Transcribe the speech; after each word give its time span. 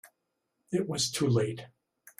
It 0.71 0.89
was 0.89 1.11
too 1.11 1.27
late. 1.27 1.67